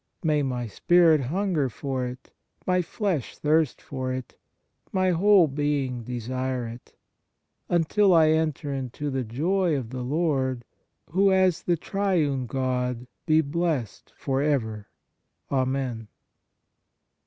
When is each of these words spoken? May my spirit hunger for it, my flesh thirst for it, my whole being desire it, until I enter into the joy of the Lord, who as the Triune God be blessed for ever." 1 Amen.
May 0.23 0.41
my 0.41 0.65
spirit 0.65 1.21
hunger 1.21 1.69
for 1.69 2.07
it, 2.07 2.31
my 2.65 2.81
flesh 2.81 3.37
thirst 3.37 3.79
for 3.79 4.11
it, 4.11 4.35
my 4.91 5.11
whole 5.11 5.47
being 5.47 6.03
desire 6.03 6.65
it, 6.65 6.95
until 7.69 8.11
I 8.11 8.29
enter 8.31 8.73
into 8.73 9.11
the 9.11 9.23
joy 9.23 9.75
of 9.77 9.91
the 9.91 10.01
Lord, 10.01 10.65
who 11.11 11.31
as 11.31 11.61
the 11.61 11.77
Triune 11.77 12.47
God 12.47 13.05
be 13.27 13.41
blessed 13.41 14.11
for 14.17 14.41
ever." 14.41 14.87
1 15.49 15.59
Amen. 15.61 16.07